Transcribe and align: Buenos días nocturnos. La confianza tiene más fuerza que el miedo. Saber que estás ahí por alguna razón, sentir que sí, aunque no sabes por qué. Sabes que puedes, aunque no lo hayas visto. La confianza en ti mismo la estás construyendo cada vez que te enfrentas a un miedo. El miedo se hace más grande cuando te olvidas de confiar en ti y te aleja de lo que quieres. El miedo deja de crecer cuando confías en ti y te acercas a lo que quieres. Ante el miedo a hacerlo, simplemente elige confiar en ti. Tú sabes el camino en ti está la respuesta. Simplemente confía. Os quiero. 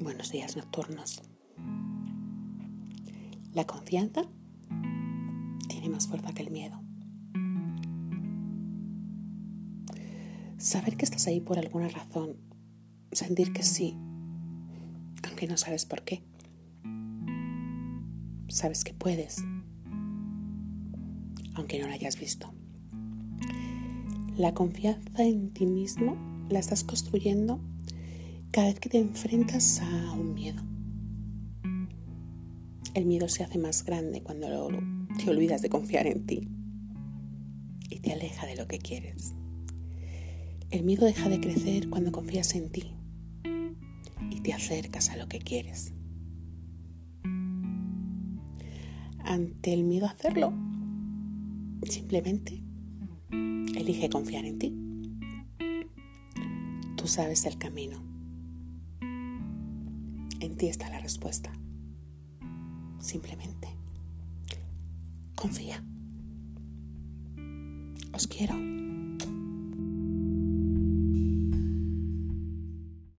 Buenos 0.00 0.30
días 0.30 0.56
nocturnos. 0.56 1.22
La 3.52 3.66
confianza 3.66 4.22
tiene 5.68 5.88
más 5.88 6.06
fuerza 6.06 6.32
que 6.32 6.42
el 6.42 6.52
miedo. 6.52 6.80
Saber 10.56 10.96
que 10.96 11.04
estás 11.04 11.26
ahí 11.26 11.40
por 11.40 11.58
alguna 11.58 11.88
razón, 11.88 12.36
sentir 13.10 13.52
que 13.52 13.64
sí, 13.64 13.96
aunque 15.24 15.48
no 15.48 15.56
sabes 15.56 15.84
por 15.84 16.04
qué. 16.04 16.22
Sabes 18.46 18.84
que 18.84 18.94
puedes, 18.94 19.44
aunque 21.54 21.80
no 21.80 21.88
lo 21.88 21.92
hayas 21.92 22.20
visto. 22.20 22.54
La 24.36 24.54
confianza 24.54 25.24
en 25.24 25.52
ti 25.52 25.66
mismo 25.66 26.16
la 26.50 26.60
estás 26.60 26.84
construyendo 26.84 27.60
cada 28.58 28.70
vez 28.70 28.80
que 28.80 28.88
te 28.88 28.98
enfrentas 28.98 29.80
a 29.80 30.10
un 30.14 30.34
miedo. 30.34 30.60
El 32.92 33.06
miedo 33.06 33.28
se 33.28 33.44
hace 33.44 33.56
más 33.56 33.84
grande 33.84 34.20
cuando 34.20 34.68
te 35.16 35.30
olvidas 35.30 35.62
de 35.62 35.68
confiar 35.68 36.08
en 36.08 36.26
ti 36.26 36.48
y 37.88 38.00
te 38.00 38.12
aleja 38.12 38.46
de 38.46 38.56
lo 38.56 38.66
que 38.66 38.80
quieres. 38.80 39.36
El 40.72 40.82
miedo 40.82 41.06
deja 41.06 41.28
de 41.28 41.38
crecer 41.38 41.88
cuando 41.88 42.10
confías 42.10 42.52
en 42.56 42.70
ti 42.70 42.96
y 44.28 44.40
te 44.40 44.52
acercas 44.52 45.10
a 45.10 45.16
lo 45.16 45.28
que 45.28 45.38
quieres. 45.38 45.92
Ante 49.20 49.72
el 49.72 49.84
miedo 49.84 50.06
a 50.06 50.10
hacerlo, 50.10 50.52
simplemente 51.84 52.60
elige 53.30 54.10
confiar 54.10 54.44
en 54.46 54.58
ti. 54.58 54.74
Tú 56.96 57.06
sabes 57.06 57.46
el 57.46 57.56
camino 57.56 58.17
en 60.40 60.56
ti 60.56 60.68
está 60.68 60.88
la 60.90 61.00
respuesta. 61.00 61.52
Simplemente 63.00 63.68
confía. 65.34 65.84
Os 68.12 68.26
quiero. 68.26 68.87